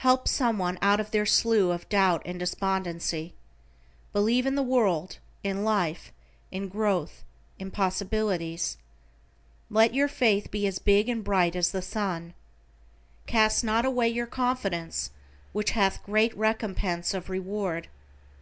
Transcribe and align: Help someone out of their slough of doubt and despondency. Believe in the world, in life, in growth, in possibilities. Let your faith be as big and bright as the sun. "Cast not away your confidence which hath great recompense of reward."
Help 0.00 0.28
someone 0.28 0.78
out 0.82 1.00
of 1.00 1.12
their 1.12 1.24
slough 1.24 1.74
of 1.80 1.88
doubt 1.88 2.20
and 2.26 2.38
despondency. 2.38 3.32
Believe 4.12 4.44
in 4.44 4.54
the 4.54 4.62
world, 4.62 5.16
in 5.42 5.64
life, 5.64 6.12
in 6.50 6.68
growth, 6.68 7.24
in 7.58 7.70
possibilities. 7.70 8.76
Let 9.70 9.94
your 9.94 10.08
faith 10.08 10.50
be 10.50 10.66
as 10.66 10.78
big 10.78 11.08
and 11.08 11.24
bright 11.24 11.56
as 11.56 11.70
the 11.72 11.80
sun. 11.80 12.34
"Cast 13.26 13.64
not 13.64 13.86
away 13.86 14.08
your 14.10 14.26
confidence 14.26 15.10
which 15.54 15.70
hath 15.70 16.04
great 16.04 16.36
recompense 16.36 17.14
of 17.14 17.30
reward." 17.30 17.88